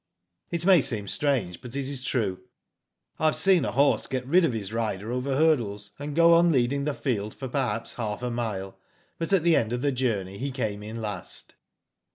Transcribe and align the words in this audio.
It 0.49 0.65
may 0.65 0.81
seem 0.81 1.07
strange, 1.07 1.61
but 1.61 1.75
it 1.75 1.87
is 1.87 2.03
true. 2.03 2.39
I 3.19 3.25
have 3.25 3.35
seen 3.35 3.63
a 3.63 3.71
horse 3.71 4.07
get 4.07 4.25
rid 4.25 4.43
of 4.43 4.51
his 4.51 4.73
rider 4.73 5.11
over 5.11 5.35
hurdles, 5.35 5.91
and 5.99 6.15
go 6.15 6.33
on 6.33 6.51
leading 6.51 6.85
the 6.85 6.95
field 6.95 7.35
for 7.35 7.47
perhaps 7.47 7.93
half 7.93 8.23
a 8.23 8.31
mile, 8.31 8.79
bat 9.19 9.31
at 9.31 9.43
the 9.43 9.55
end 9.55 9.73
of 9.73 9.83
the 9.83 9.91
journey 9.91 10.39
he 10.39 10.49
came 10.51 10.81
in 10.81 11.03
last. 11.03 11.53